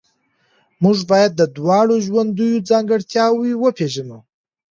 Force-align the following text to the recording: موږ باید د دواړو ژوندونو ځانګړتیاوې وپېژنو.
موږ 0.83 0.97
باید 1.11 1.31
د 1.35 1.41
دواړو 1.57 1.95
ژوندونو 2.05 2.57
ځانګړتیاوې 2.69 3.51
وپېژنو. 3.57 4.19